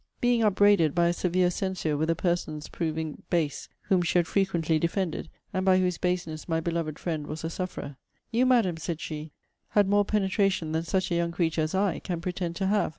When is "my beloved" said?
6.49-6.97